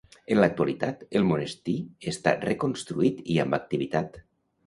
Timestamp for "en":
0.35-0.39